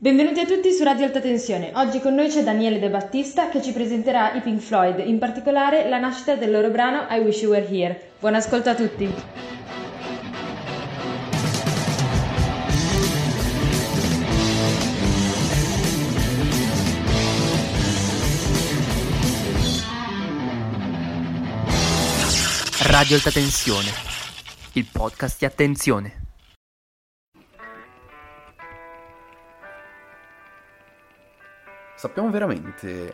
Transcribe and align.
Benvenuti 0.00 0.38
a 0.38 0.46
tutti 0.46 0.70
su 0.70 0.84
Radio 0.84 1.06
Alta 1.06 1.18
Tensione. 1.18 1.72
Oggi 1.74 1.98
con 1.98 2.14
noi 2.14 2.28
c'è 2.28 2.44
Daniele 2.44 2.78
De 2.78 2.88
Battista 2.88 3.48
che 3.48 3.60
ci 3.60 3.72
presenterà 3.72 4.32
i 4.32 4.40
Pink 4.40 4.60
Floyd, 4.60 5.00
in 5.04 5.18
particolare 5.18 5.88
la 5.88 5.98
nascita 5.98 6.36
del 6.36 6.52
loro 6.52 6.70
brano 6.70 7.08
I 7.10 7.18
Wish 7.18 7.42
You 7.42 7.50
Were 7.50 7.66
Here. 7.68 8.12
Buon 8.20 8.36
ascolto 8.36 8.70
a 8.70 8.76
tutti. 8.76 9.12
Radio 22.84 23.16
Alta 23.16 23.30
Tensione, 23.32 23.90
il 24.74 24.86
podcast 24.92 25.40
di 25.40 25.44
attenzione. 25.44 26.27
Sappiamo 31.98 32.30
veramente 32.30 33.12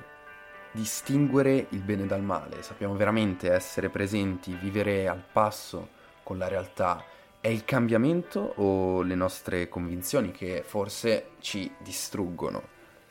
distinguere 0.70 1.68
il 1.70 1.80
bene 1.80 2.04
dal 2.04 2.20
male, 2.20 2.62
sappiamo 2.62 2.94
veramente 2.94 3.50
essere 3.50 3.88
presenti, 3.88 4.54
vivere 4.60 5.08
al 5.08 5.24
passo 5.32 5.88
con 6.22 6.36
la 6.36 6.48
realtà. 6.48 7.02
È 7.40 7.48
il 7.48 7.64
cambiamento 7.64 8.40
o 8.56 9.00
le 9.00 9.14
nostre 9.14 9.70
convinzioni 9.70 10.32
che 10.32 10.62
forse 10.66 11.28
ci 11.38 11.72
distruggono? 11.78 12.62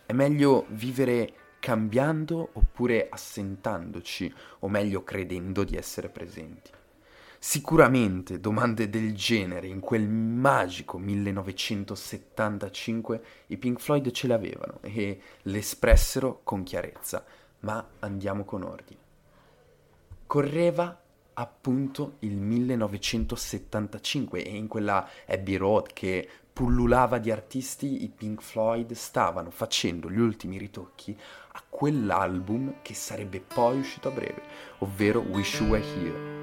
È 0.05 0.13
meglio 0.13 0.66
vivere 0.68 1.34
cambiando 1.59 2.49
oppure 2.54 3.08
assentandoci, 3.10 4.32
o 4.60 4.70
meglio 4.70 5.04
credendo 5.04 5.63
di 5.63 5.76
essere 5.76 6.10
presenti? 6.10 6.70
Sicuramente 7.46 8.40
domande 8.40 8.90
del 8.90 9.14
genere 9.14 9.68
in 9.68 9.82
quel 9.82 10.08
magico 10.08 10.98
1975 10.98 13.24
i 13.48 13.58
Pink 13.58 13.82
Floyd 13.82 14.10
ce 14.12 14.28
le 14.28 14.34
avevano 14.34 14.78
e 14.80 15.20
le 15.42 15.58
espressero 15.58 16.40
con 16.44 16.64
chiarezza, 16.64 17.26
ma 17.60 17.85
andiamo 18.00 18.46
con 18.46 18.63
ordine. 18.63 19.02
Correva 20.26 20.98
appunto 21.34 22.16
il 22.20 22.38
1975 22.38 24.41
e 24.41 24.55
in 24.55 24.70
quella 24.70 25.05
Abbey 25.28 25.57
Road 25.57 25.91
che 25.91 26.26
pullulava 26.54 27.18
di 27.18 27.30
artisti 27.30 28.05
i 28.05 28.07
Pink 28.07 28.41
Floyd 28.41 28.94
stavano 28.94 29.50
facendo 29.50 30.10
gli 30.10 30.20
ultimi 30.20 30.57
ritocchi 30.57 31.13
a 31.52 31.62
quell'album 31.68 32.76
che 32.82 32.94
sarebbe 32.94 33.41
poi 33.41 33.80
uscito 33.80 34.07
a 34.07 34.12
breve, 34.12 34.44
ovvero 34.78 35.20
Wish 35.20 35.60
You 35.60 35.72
Were 35.72 35.84
Here 35.84 36.43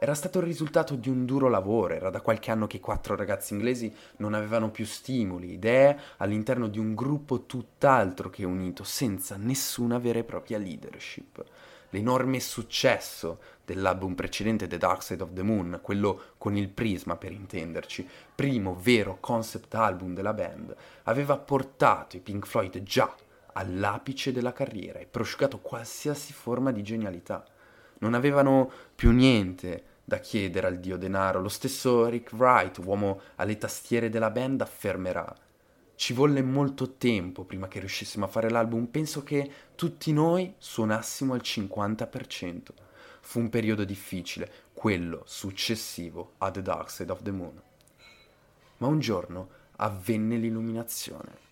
era 0.00 0.14
stato 0.14 0.38
il 0.38 0.44
risultato 0.44 0.94
di 0.94 1.08
un 1.08 1.24
duro 1.24 1.48
lavoro, 1.48 1.92
era 1.92 2.08
da 2.08 2.20
qualche 2.20 2.52
anno 2.52 2.68
che 2.68 2.76
i 2.76 2.80
quattro 2.80 3.16
ragazzi 3.16 3.52
inglesi 3.52 3.92
non 4.18 4.32
avevano 4.32 4.70
più 4.70 4.86
stimoli, 4.86 5.54
idee 5.54 5.98
all'interno 6.18 6.68
di 6.68 6.78
un 6.78 6.94
gruppo 6.94 7.46
tutt'altro 7.46 8.30
che 8.30 8.44
unito, 8.44 8.84
senza 8.84 9.36
nessuna 9.36 9.98
vera 9.98 10.20
e 10.20 10.24
propria 10.24 10.58
leadership. 10.58 11.44
L'enorme 11.90 12.38
successo 12.38 13.40
dell'album 13.64 14.14
precedente 14.14 14.68
The 14.68 14.78
Dark 14.78 15.02
Side 15.02 15.22
of 15.22 15.32
the 15.32 15.42
Moon, 15.42 15.80
quello 15.82 16.34
con 16.38 16.56
il 16.56 16.68
prisma 16.68 17.16
per 17.16 17.32
intenderci, 17.32 18.08
primo 18.36 18.78
vero 18.80 19.16
concept 19.18 19.74
album 19.74 20.14
della 20.14 20.32
band, 20.32 20.76
aveva 21.04 21.36
portato 21.38 22.16
i 22.16 22.20
Pink 22.20 22.46
Floyd 22.46 22.84
già 22.84 23.12
all'apice 23.54 24.30
della 24.30 24.52
carriera 24.52 25.00
e 25.00 25.06
prosciugato 25.06 25.58
qualsiasi 25.58 26.32
forma 26.32 26.70
di 26.70 26.84
genialità 26.84 27.44
non 27.98 28.14
avevano 28.14 28.70
più 28.94 29.10
niente 29.12 29.84
da 30.08 30.20
chiedere 30.20 30.66
al 30.66 30.78
dio 30.78 30.96
denaro. 30.96 31.38
Lo 31.38 31.50
stesso 31.50 32.08
Rick 32.08 32.32
Wright, 32.32 32.78
uomo 32.78 33.20
alle 33.36 33.58
tastiere 33.58 34.08
della 34.08 34.30
band, 34.30 34.62
affermerà. 34.62 35.36
Ci 35.96 36.14
volle 36.14 36.40
molto 36.40 36.94
tempo 36.94 37.44
prima 37.44 37.68
che 37.68 37.78
riuscissimo 37.78 38.24
a 38.24 38.28
fare 38.28 38.48
l'album, 38.48 38.86
penso 38.86 39.22
che 39.22 39.50
tutti 39.74 40.10
noi 40.14 40.54
suonassimo 40.56 41.34
al 41.34 41.42
50%. 41.44 42.60
Fu 43.20 43.38
un 43.38 43.50
periodo 43.50 43.84
difficile, 43.84 44.50
quello 44.72 45.24
successivo 45.26 46.32
a 46.38 46.50
The 46.50 46.62
Dark 46.62 46.90
Side 46.90 47.12
of 47.12 47.20
the 47.22 47.30
Moon. 47.30 47.60
Ma 48.78 48.86
un 48.86 49.00
giorno 49.00 49.48
avvenne 49.76 50.38
l'illuminazione. 50.38 51.47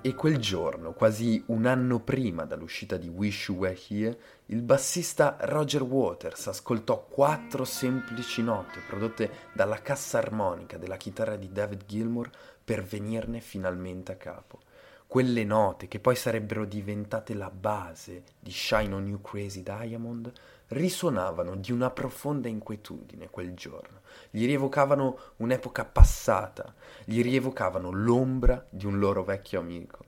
E 0.00 0.14
quel 0.14 0.38
giorno, 0.38 0.92
quasi 0.92 1.42
un 1.46 1.66
anno 1.66 1.98
prima 1.98 2.44
dall'uscita 2.44 2.96
di 2.96 3.08
Wish 3.08 3.48
You 3.48 3.58
Were 3.58 3.76
Here, 3.88 4.16
il 4.46 4.62
bassista 4.62 5.36
Roger 5.40 5.82
Waters 5.82 6.46
ascoltò 6.46 7.04
quattro 7.04 7.64
semplici 7.64 8.40
note 8.40 8.78
prodotte 8.86 9.28
dalla 9.52 9.82
cassa 9.82 10.18
armonica 10.18 10.78
della 10.78 10.96
chitarra 10.96 11.34
di 11.34 11.50
David 11.50 11.84
Gilmour 11.84 12.30
per 12.64 12.84
venirne 12.84 13.40
finalmente 13.40 14.12
a 14.12 14.16
capo. 14.16 14.60
Quelle 15.08 15.42
note, 15.42 15.88
che 15.88 15.98
poi 15.98 16.14
sarebbero 16.14 16.64
diventate 16.64 17.34
la 17.34 17.50
base 17.50 18.22
di 18.38 18.52
Shine 18.52 18.94
on 18.94 19.08
You 19.08 19.20
Crazy 19.20 19.64
Diamond, 19.64 20.30
risuonavano 20.68 21.56
di 21.56 21.72
una 21.72 21.90
profonda 21.90 22.48
inquietudine 22.48 23.30
quel 23.30 23.54
giorno, 23.54 24.00
gli 24.30 24.44
rievocavano 24.46 25.18
un'epoca 25.36 25.84
passata, 25.84 26.74
gli 27.04 27.22
rievocavano 27.22 27.90
l'ombra 27.90 28.66
di 28.68 28.86
un 28.86 28.98
loro 28.98 29.24
vecchio 29.24 29.60
amico. 29.60 30.04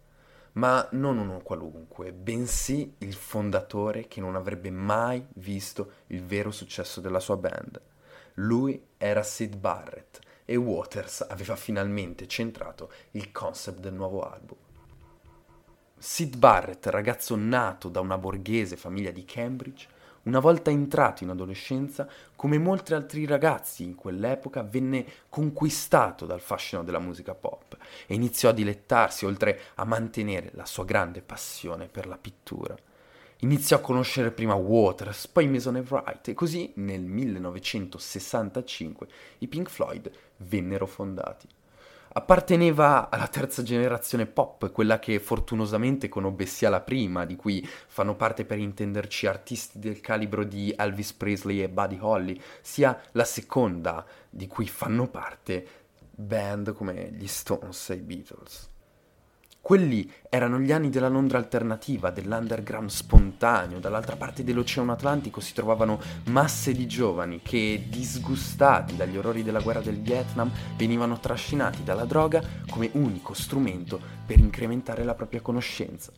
Ma 0.52 0.86
non 0.92 1.18
uno 1.18 1.40
qualunque, 1.40 2.12
bensì 2.12 2.94
il 2.98 3.14
fondatore 3.14 4.08
che 4.08 4.20
non 4.20 4.34
avrebbe 4.34 4.70
mai 4.70 5.24
visto 5.34 5.92
il 6.08 6.24
vero 6.24 6.50
successo 6.50 7.00
della 7.00 7.20
sua 7.20 7.36
band. 7.36 7.80
Lui 8.34 8.82
era 8.96 9.22
Sid 9.22 9.56
Barrett 9.56 10.18
e 10.44 10.56
Waters 10.56 11.24
aveva 11.28 11.54
finalmente 11.54 12.26
centrato 12.26 12.90
il 13.12 13.30
concept 13.30 13.78
del 13.78 13.94
nuovo 13.94 14.28
album. 14.28 14.58
Sid 15.96 16.36
Barrett, 16.36 16.86
ragazzo 16.86 17.36
nato 17.36 17.88
da 17.88 18.00
una 18.00 18.18
borghese 18.18 18.76
famiglia 18.76 19.12
di 19.12 19.24
Cambridge, 19.24 19.86
una 20.22 20.38
volta 20.38 20.70
entrato 20.70 21.24
in 21.24 21.30
adolescenza, 21.30 22.08
come 22.36 22.58
molti 22.58 22.94
altri 22.94 23.26
ragazzi 23.26 23.84
in 23.84 23.94
quell'epoca, 23.94 24.62
venne 24.62 25.06
conquistato 25.28 26.26
dal 26.26 26.40
fascino 26.40 26.84
della 26.84 26.98
musica 26.98 27.34
pop 27.34 27.76
e 28.06 28.14
iniziò 28.14 28.50
a 28.50 28.52
dilettarsi, 28.52 29.24
oltre 29.24 29.60
a 29.76 29.84
mantenere 29.84 30.50
la 30.54 30.66
sua 30.66 30.84
grande 30.84 31.22
passione 31.22 31.88
per 31.88 32.06
la 32.06 32.18
pittura. 32.18 32.76
Iniziò 33.42 33.76
a 33.76 33.80
conoscere 33.80 34.32
prima 34.32 34.54
Waters, 34.54 35.26
poi 35.26 35.48
Mason 35.48 35.76
e 35.76 35.84
Wright 35.88 36.28
e 36.28 36.34
così 36.34 36.72
nel 36.76 37.00
1965 37.00 39.06
i 39.38 39.48
Pink 39.48 39.70
Floyd 39.70 40.10
vennero 40.36 40.86
fondati. 40.86 41.48
Apparteneva 42.12 43.08
alla 43.08 43.28
terza 43.28 43.62
generazione 43.62 44.26
pop, 44.26 44.72
quella 44.72 44.98
che 44.98 45.20
fortunosamente 45.20 46.08
conobbe 46.08 46.44
sia 46.44 46.68
la 46.68 46.80
prima, 46.80 47.24
di 47.24 47.36
cui 47.36 47.64
fanno 47.86 48.16
parte 48.16 48.44
per 48.44 48.58
intenderci 48.58 49.28
artisti 49.28 49.78
del 49.78 50.00
calibro 50.00 50.42
di 50.42 50.74
Elvis 50.76 51.12
Presley 51.12 51.62
e 51.62 51.68
Buddy 51.68 51.98
Holly, 52.00 52.40
sia 52.62 53.00
la 53.12 53.24
seconda, 53.24 54.04
di 54.28 54.48
cui 54.48 54.66
fanno 54.66 55.06
parte 55.06 55.64
band 56.10 56.72
come 56.72 57.12
gli 57.12 57.28
Stones 57.28 57.90
e 57.90 57.94
i 57.94 58.00
Beatles. 58.00 58.68
Quelli 59.60 60.10
erano 60.28 60.58
gli 60.58 60.72
anni 60.72 60.90
della 60.90 61.08
Londra 61.08 61.38
alternativa, 61.38 62.10
dell'underground 62.10 62.88
spontaneo. 62.88 63.78
Dall'altra 63.78 64.16
parte 64.16 64.42
dell'Oceano 64.42 64.92
Atlantico 64.92 65.40
si 65.40 65.52
trovavano 65.52 66.00
masse 66.26 66.72
di 66.72 66.86
giovani 66.86 67.40
che, 67.42 67.84
disgustati 67.88 68.96
dagli 68.96 69.16
orrori 69.16 69.42
della 69.42 69.60
guerra 69.60 69.80
del 69.80 70.00
Vietnam, 70.00 70.50
venivano 70.76 71.20
trascinati 71.20 71.84
dalla 71.84 72.04
droga 72.04 72.42
come 72.68 72.90
unico 72.94 73.34
strumento 73.34 74.00
per 74.26 74.38
incrementare 74.38 75.04
la 75.04 75.14
propria 75.14 75.40
conoscenza. 75.40 76.10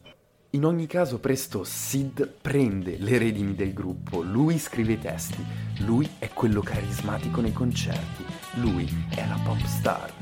In 0.54 0.64
ogni 0.64 0.86
caso, 0.86 1.18
presto 1.18 1.64
Sid 1.64 2.28
prende 2.40 2.96
le 2.98 3.16
redini 3.16 3.54
del 3.54 3.72
gruppo, 3.72 4.20
lui 4.20 4.58
scrive 4.58 4.92
i 4.92 4.98
testi, 4.98 5.42
lui 5.78 6.08
è 6.18 6.28
quello 6.28 6.60
carismatico 6.60 7.40
nei 7.40 7.52
concerti, 7.52 8.22
lui 8.60 8.86
è 9.08 9.26
la 9.26 9.40
pop 9.42 9.62
star. 9.64 10.21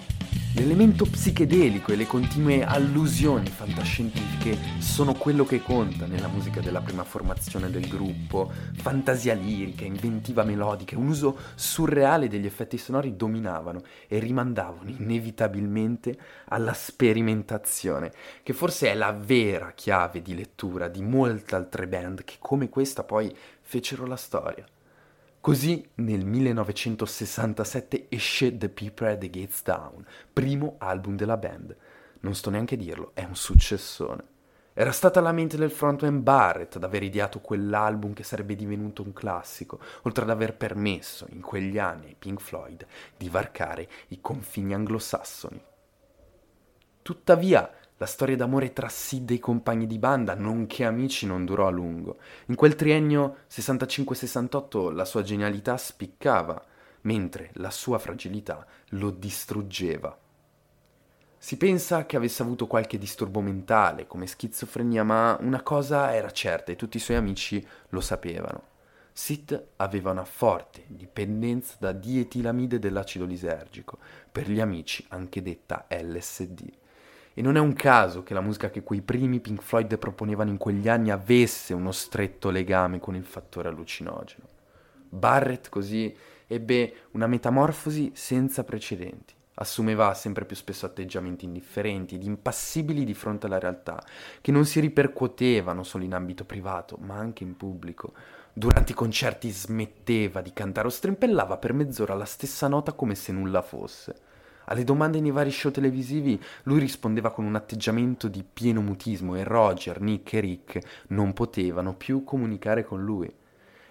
L'elemento 0.53 1.05
psichedelico 1.05 1.93
e 1.93 1.97
le 1.97 2.07
continue 2.07 2.65
allusioni 2.65 3.47
fantascientifiche 3.47 4.59
sono 4.81 5.15
quello 5.15 5.45
che 5.45 5.63
conta 5.63 6.07
nella 6.07 6.27
musica 6.27 6.61
della 6.61 6.81
prima 6.81 7.05
formazione 7.05 7.71
del 7.71 7.87
gruppo. 7.87 8.51
Fantasia 8.75 9.33
lirica, 9.35 9.85
inventiva 9.85 10.43
melodica, 10.43 10.99
un 10.99 11.07
uso 11.07 11.39
surreale 11.55 12.27
degli 12.27 12.47
effetti 12.47 12.79
sonori 12.79 13.15
dominavano 13.15 13.83
e 14.09 14.19
rimandavano 14.19 14.91
inevitabilmente 14.91 16.19
alla 16.47 16.75
sperimentazione, 16.75 18.11
che 18.43 18.53
forse 18.53 18.91
è 18.91 18.95
la 18.95 19.13
vera 19.13 19.71
chiave 19.71 20.21
di 20.21 20.35
lettura 20.35 20.89
di 20.89 21.01
molte 21.01 21.55
altre 21.55 21.87
band 21.87 22.25
che 22.25 22.35
come 22.41 22.69
questa 22.69 23.05
poi 23.05 23.33
fecero 23.61 24.05
la 24.05 24.17
storia. 24.17 24.67
Così 25.43 25.89
nel 25.95 26.27
1967 26.27 28.09
esce 28.11 28.59
The 28.59 28.69
People 28.69 29.11
at 29.11 29.21
the 29.21 29.31
Gates 29.31 29.63
Down, 29.63 30.05
primo 30.31 30.75
album 30.77 31.17
della 31.17 31.39
band. 31.39 31.75
Non 32.21 32.35
sto 32.35 32.51
neanche 32.51 32.75
a 32.75 32.79
dirlo, 32.79 33.13
è 33.15 33.25
un 33.25 33.35
successone. 33.35 34.23
Era 34.75 34.93
stata 34.93 35.23
la 35.23 35.33
mente 35.33 35.57
del 35.57 35.71
frontman 35.71 36.23
Barrett 36.23 36.77
ad 36.77 36.85
aver 36.85 37.05
ideato 37.05 37.41
quell'album 37.41 38.13
che 38.13 38.23
sarebbe 38.23 38.55
divenuto 38.55 39.01
un 39.01 39.15
classico, 39.15 39.81
oltre 40.03 40.25
ad 40.25 40.31
aver 40.31 40.55
permesso 40.55 41.27
in 41.31 41.41
quegli 41.41 41.79
anni 41.79 42.09
ai 42.09 42.17
Pink 42.19 42.43
Floyd 42.43 42.87
di 43.17 43.31
varcare 43.31 43.89
i 44.09 44.21
confini 44.21 44.75
anglosassoni. 44.75 45.65
Tuttavia, 47.01 47.71
la 48.01 48.07
storia 48.07 48.35
d'amore 48.35 48.73
tra 48.73 48.89
Sid 48.89 49.31
e 49.31 49.35
i 49.35 49.39
compagni 49.39 49.87
di 49.87 49.99
banda, 49.99 50.35
nonché 50.35 50.87
amici, 50.87 51.27
non 51.27 51.45
durò 51.45 51.67
a 51.67 51.71
lungo. 51.71 52.17
In 52.47 52.55
quel 52.55 52.75
triennio 52.75 53.41
65-68 53.51 54.95
la 54.95 55.05
sua 55.05 55.21
genialità 55.21 55.77
spiccava, 55.77 56.65
mentre 57.03 57.51
la 57.55 57.71
sua 57.71 57.99
fragilità 57.99 58.67
lo 58.91 59.11
distruggeva. 59.11 60.19
Si 61.37 61.59
pensa 61.59 62.07
che 62.07 62.17
avesse 62.17 62.41
avuto 62.41 62.67
qualche 62.67 62.97
disturbo 62.97 63.43
mentale, 63.43 64.07
come 64.07 64.27
schizofrenia, 64.27 65.05
ma 65.05 65.37
una 65.39 65.63
cosa 65.63 66.15
era 66.15 66.31
certa 66.31 66.73
e 66.73 66.77
tutti 66.77 66.97
i 66.97 67.01
suoi 67.01 67.19
amici 67.19 67.63
lo 67.91 68.01
sapevano. 68.01 68.63
Sid 69.13 69.73
aveva 69.77 70.13
una 70.13 70.25
forte 70.25 70.85
dipendenza 70.87 71.75
da 71.79 71.93
dietilamide 71.93 72.79
dell'acido 72.79 73.27
lisergico, 73.27 73.99
per 74.33 74.49
gli 74.49 74.61
amici 74.61 75.05
anche 75.11 75.43
detta 75.43 75.85
LSD. 75.91 76.79
E 77.35 77.43
non 77.43 77.57
è 77.57 77.61
un 77.61 77.73
caso 77.73 78.23
che 78.23 78.35
la 78.35 78.41
musica 78.41 78.71
che 78.71 78.83
quei 78.83 79.03
primi 79.03 79.41
Pink 79.41 79.63
Floyd 79.63 79.99
proponevano 79.99 80.51
in 80.51 80.57
quegli 80.57 80.89
anni 80.89 81.11
avesse 81.11 81.75
uno 81.75 81.93
stretto 81.93 82.51
legame 82.51 82.99
con 82.99 83.15
il 83.15 83.25
fattore 83.25 83.69
allucinogeno. 83.69 84.45
Barrett 85.09 85.69
così 85.69 86.15
ebbe 86.47 86.95
una 87.13 87.27
metamorfosi 87.27 88.13
senza 88.15 88.65
precedenti 88.65 89.35
assumeva 89.61 90.15
sempre 90.15 90.45
più 90.45 90.57
spesso 90.57 90.87
atteggiamenti 90.87 91.45
indifferenti 91.45 92.15
ed 92.15 92.25
impassibili 92.25 93.05
di 93.05 93.15
fronte 93.15 93.47
alla 93.47 93.59
realtà, 93.59 94.03
che 94.41 94.53
non 94.53 94.65
si 94.65 94.81
ripercuotevano 94.81 95.83
solo 95.83 96.05
in 96.05 96.15
ambito 96.15 96.45
privato, 96.45 96.97
ma 97.01 97.17
anche 97.17 97.45
in 97.45 97.57
pubblico. 97.57 98.13
Durante 98.53 98.93
i 98.93 98.95
concerti 98.95 99.51
smetteva 99.51 100.41
di 100.41 100.53
cantare 100.53 100.89
o 100.89 100.91
strimpellava 100.91 101.59
per 101.59 101.73
mezz'ora 101.73 102.15
la 102.15 102.25
stessa 102.25 102.69
nota 102.69 102.93
come 102.93 103.15
se 103.15 103.33
nulla 103.33 103.63
fosse. 103.63 104.29
Alle 104.71 104.85
domande 104.85 105.21
nei 105.21 105.33
vari 105.33 105.51
show 105.51 105.73
televisivi 105.73 106.41
lui 106.63 106.79
rispondeva 106.79 107.33
con 107.33 107.45
un 107.45 107.57
atteggiamento 107.57 108.29
di 108.29 108.45
pieno 108.45 108.81
mutismo 108.81 109.35
e 109.35 109.43
Roger, 109.43 110.01
Nick 110.01 110.35
e 110.35 110.41
Rick 110.41 110.79
non 111.09 111.33
potevano 111.33 111.95
più 111.95 112.23
comunicare 112.23 112.85
con 112.85 113.03
lui. 113.03 113.29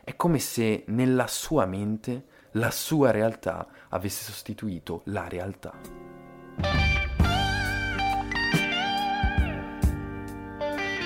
È 0.01 0.15
come 0.15 0.39
se 0.39 0.85
nella 0.87 1.27
sua 1.27 1.65
mente 1.65 2.23
la 2.51 2.71
sua 2.71 3.11
realtà 3.11 3.67
avesse 3.89 4.23
sostituito 4.23 5.01
la 5.05 5.27
realtà. 5.27 5.73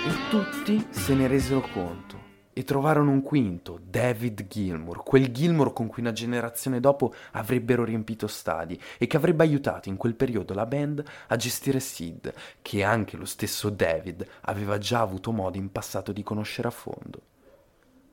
E 0.05 0.29
tutti 0.29 0.85
se 0.91 1.15
ne 1.15 1.27
resero 1.27 1.61
conto 1.73 2.22
e 2.53 2.63
trovarono 2.63 3.11
un 3.11 3.21
quinto, 3.21 3.79
David 3.83 4.47
Gilmour, 4.47 5.03
quel 5.03 5.31
Gilmour 5.31 5.73
con 5.73 5.87
cui 5.87 6.01
una 6.01 6.11
generazione 6.11 6.79
dopo 6.79 7.13
avrebbero 7.31 7.83
riempito 7.83 8.27
stadi 8.27 8.79
e 8.97 9.07
che 9.07 9.17
avrebbe 9.17 9.43
aiutato 9.43 9.89
in 9.89 9.97
quel 9.97 10.15
periodo 10.15 10.53
la 10.53 10.65
band 10.65 11.03
a 11.27 11.35
gestire 11.35 11.79
Sid, 11.79 12.33
che 12.61 12.83
anche 12.83 13.17
lo 13.17 13.25
stesso 13.25 13.69
David 13.69 14.25
aveva 14.41 14.77
già 14.77 15.01
avuto 15.01 15.31
modo 15.31 15.57
in 15.57 15.71
passato 15.71 16.11
di 16.11 16.23
conoscere 16.23 16.67
a 16.67 16.71
fondo. 16.71 17.21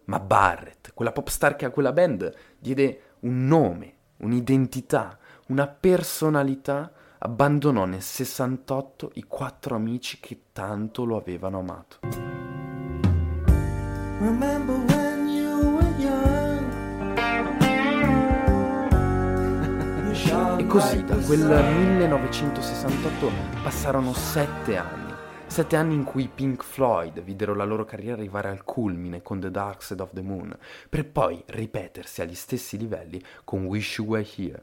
Ma 0.05 0.19
Barrett, 0.19 0.93
quella 0.95 1.13
pop 1.13 1.29
star 1.29 1.55
che 1.55 1.67
a 1.67 1.71
quella 1.71 1.93
band 1.93 2.35
diede 2.59 3.03
un 3.21 3.47
nome, 3.47 3.95
un'identità, 4.19 5.19
una 5.49 5.69
personalità, 5.69 6.93
abbandonò 7.19 7.85
nel 7.85 8.03
68 8.03 9.13
i 9.15 9.25
quattro 9.25 9.77
amici 9.77 10.19
che 10.19 10.45
tanto 10.53 11.05
lo 11.05 11.17
avevano 11.17 11.59
amato. 11.59 12.30
E 20.59 20.67
così 20.67 21.03
da 21.05 21.17
quel 21.17 21.41
1968 21.41 23.31
passarono 23.63 24.13
sette 24.13 24.77
anni. 24.77 25.15
Sette 25.47 25.77
anni 25.77 25.95
in 25.95 26.05
cui 26.05 26.25
i 26.25 26.29
Pink 26.29 26.63
Floyd 26.63 27.23
videro 27.23 27.55
la 27.55 27.65
loro 27.65 27.87
carriera 27.87 28.19
arrivare 28.19 28.51
al 28.51 28.63
culmine 28.63 29.23
con 29.23 29.41
The 29.41 29.51
Dark 29.51 29.83
Side 29.83 30.03
of 30.03 30.11
the 30.13 30.21
Moon, 30.21 30.55
per 30.91 31.07
poi 31.07 31.43
ripetersi 31.47 32.21
agli 32.21 32.35
stessi 32.35 32.77
livelli 32.77 33.25
con 33.45 33.65
Wish 33.65 33.97
You 33.99 34.07
Were 34.07 34.27
Here. 34.37 34.63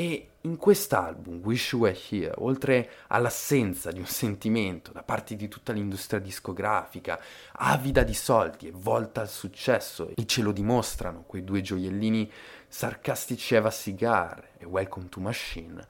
E 0.00 0.28
in 0.40 0.56
quest'album, 0.56 1.42
Wish 1.44 1.72
You 1.72 1.82
Were 1.82 1.98
Here, 2.08 2.32
oltre 2.38 2.88
all'assenza 3.08 3.92
di 3.92 3.98
un 3.98 4.06
sentimento 4.06 4.92
da 4.92 5.02
parte 5.02 5.36
di 5.36 5.46
tutta 5.46 5.74
l'industria 5.74 6.18
discografica, 6.18 7.20
avida 7.52 8.02
di 8.02 8.14
soldi 8.14 8.68
e 8.68 8.72
volta 8.74 9.20
al 9.20 9.28
successo, 9.28 10.08
e 10.16 10.24
ce 10.24 10.40
lo 10.40 10.52
dimostrano 10.52 11.24
quei 11.26 11.44
due 11.44 11.60
gioiellini 11.60 12.32
sarcastici 12.66 13.54
Eva 13.54 13.68
Cigar 13.68 14.52
e 14.56 14.64
Welcome 14.64 15.10
to 15.10 15.20
Machine, 15.20 15.86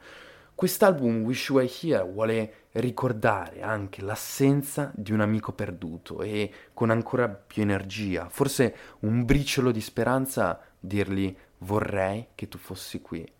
Quest'album 0.57 1.23
Wish 1.23 1.51
You 1.51 1.59
Were 1.59 1.73
Here 1.81 2.03
vuole 2.03 2.55
ricordare 2.73 3.63
anche 3.63 4.03
l'assenza 4.03 4.91
di 4.93 5.13
un 5.13 5.21
amico 5.21 5.53
perduto 5.53 6.21
e 6.21 6.53
con 6.75 6.91
ancora 6.91 7.29
più 7.29 7.63
energia, 7.63 8.29
forse 8.29 8.75
un 9.03 9.25
briciolo 9.25 9.71
di 9.71 9.81
speranza, 9.81 10.61
dirgli 10.81 11.33
vorrei 11.59 12.31
che 12.35 12.49
tu 12.49 12.59
fossi 12.59 13.01
qui. 13.01 13.39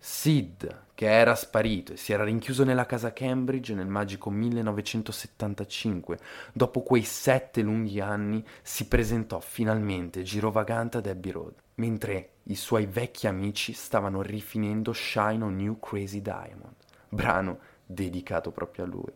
Sid, 0.00 0.84
che 0.94 1.10
era 1.10 1.34
sparito 1.34 1.92
e 1.92 1.96
si 1.96 2.12
era 2.12 2.22
rinchiuso 2.22 2.62
nella 2.64 2.86
casa 2.86 3.12
Cambridge 3.12 3.74
nel 3.74 3.88
magico 3.88 4.30
1975, 4.30 6.18
dopo 6.52 6.82
quei 6.82 7.02
sette 7.02 7.62
lunghi 7.62 8.00
anni 8.00 8.44
si 8.62 8.86
presentò 8.86 9.40
finalmente 9.40 10.22
girovagante 10.22 10.98
ad 10.98 11.06
Abbey 11.06 11.32
Road, 11.32 11.54
mentre 11.76 12.30
i 12.44 12.54
suoi 12.54 12.86
vecchi 12.86 13.26
amici 13.26 13.72
stavano 13.72 14.22
rifinendo 14.22 14.92
Shine 14.92 15.42
on 15.42 15.60
You 15.60 15.78
Crazy 15.80 16.22
Diamond, 16.22 16.74
brano 17.08 17.58
dedicato 17.84 18.52
proprio 18.52 18.84
a 18.84 18.88
lui. 18.88 19.12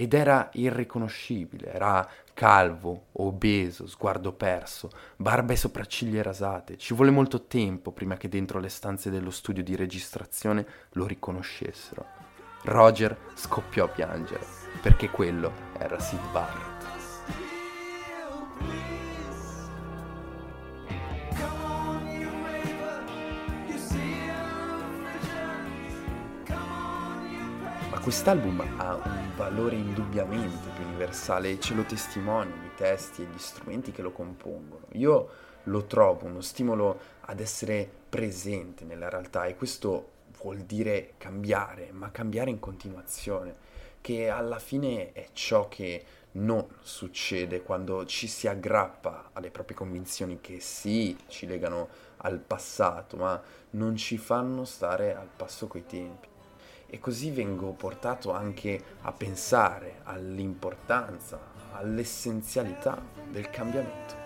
Ed 0.00 0.14
era 0.14 0.48
irriconoscibile, 0.54 1.74
era 1.74 2.08
calvo, 2.32 3.08
obeso, 3.12 3.86
sguardo 3.86 4.32
perso, 4.32 4.90
barba 5.14 5.52
e 5.52 5.56
sopracciglia 5.56 6.22
rasate. 6.22 6.78
Ci 6.78 6.94
volle 6.94 7.10
molto 7.10 7.42
tempo 7.42 7.92
prima 7.92 8.16
che 8.16 8.30
dentro 8.30 8.60
le 8.60 8.70
stanze 8.70 9.10
dello 9.10 9.30
studio 9.30 9.62
di 9.62 9.76
registrazione 9.76 10.66
lo 10.92 11.04
riconoscessero. 11.04 12.06
Roger 12.62 13.14
scoppiò 13.34 13.84
a 13.84 13.88
piangere, 13.88 14.46
perché 14.80 15.10
quello 15.10 15.52
era 15.78 16.00
Sid 16.00 16.30
Barrett. 16.32 16.80
Quest'album 28.10 28.60
ha 28.78 28.96
un 28.96 29.36
valore 29.36 29.76
indubbiamente 29.76 30.68
più 30.74 30.84
universale 30.84 31.50
e 31.50 31.60
ce 31.60 31.74
lo 31.74 31.84
testimoniano 31.84 32.64
i 32.64 32.74
testi 32.74 33.22
e 33.22 33.26
gli 33.26 33.38
strumenti 33.38 33.92
che 33.92 34.02
lo 34.02 34.10
compongono. 34.10 34.86
Io 34.94 35.28
lo 35.62 35.86
trovo 35.86 36.26
uno 36.26 36.40
stimolo 36.40 36.98
ad 37.20 37.38
essere 37.38 37.88
presente 38.08 38.84
nella 38.84 39.08
realtà 39.08 39.44
e 39.44 39.54
questo 39.54 40.08
vuol 40.42 40.56
dire 40.62 41.12
cambiare, 41.18 41.90
ma 41.92 42.10
cambiare 42.10 42.50
in 42.50 42.58
continuazione, 42.58 43.54
che 44.00 44.28
alla 44.28 44.58
fine 44.58 45.12
è 45.12 45.28
ciò 45.32 45.68
che 45.68 46.04
non 46.32 46.66
succede 46.80 47.62
quando 47.62 48.04
ci 48.06 48.26
si 48.26 48.48
aggrappa 48.48 49.30
alle 49.34 49.52
proprie 49.52 49.76
convinzioni 49.76 50.40
che 50.40 50.58
sì, 50.58 51.16
ci 51.28 51.46
legano 51.46 51.88
al 52.16 52.40
passato, 52.40 53.16
ma 53.16 53.40
non 53.70 53.94
ci 53.94 54.18
fanno 54.18 54.64
stare 54.64 55.14
al 55.14 55.28
passo 55.36 55.68
coi 55.68 55.86
tempi 55.86 56.29
e 56.90 56.98
così 56.98 57.30
vengo 57.30 57.72
portato 57.72 58.32
anche 58.32 58.82
a 59.02 59.12
pensare 59.12 60.00
all'importanza, 60.04 61.38
all'essenzialità 61.72 63.00
del 63.30 63.48
cambiamento. 63.48 64.18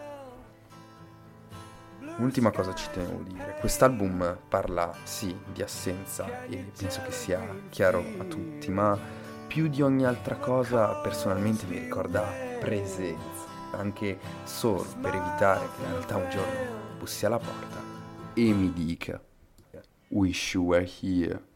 Un'ultima 2.16 2.50
cosa 2.50 2.75
ci 2.75 2.88
tenevo 2.92 3.18
a 3.18 3.23
dire, 3.23 3.56
quest'album 3.61 4.38
parla 4.49 4.94
sì 5.02 5.37
di 5.52 5.62
assenza 5.62 6.44
e 6.44 6.71
penso 6.76 7.02
che 7.02 7.12
sia 7.12 7.40
chiaro 7.68 8.04
a 8.18 8.25
tutti, 8.25 8.71
ma 8.71 8.99
più 9.47 9.68
di 9.68 9.83
ogni 9.83 10.04
altra 10.04 10.37
cosa 10.37 10.94
personalmente 11.00 11.66
mi 11.66 11.78
ricorda 11.78 12.23
presenza, 12.61 13.47
anche 13.73 14.18
solo 14.44 14.87
per 15.00 15.14
evitare 15.14 15.66
che 15.76 15.83
la 15.83 15.90
realtà 15.90 16.16
un 16.16 16.30
giorno 16.30 16.83
bussi 16.99 17.26
alla 17.26 17.38
porta 17.38 17.83
e 18.33 18.52
mi 18.52 18.73
dica 18.73 19.21
Wish 20.09 20.54
you 20.54 20.64
were 20.64 20.88
here. 21.02 21.52